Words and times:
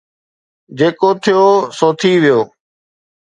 جيڪو 0.77 1.09
ٿيو 1.23 1.43
سو 1.77 1.87
ٿي 1.99 2.11
ويو 2.21 2.39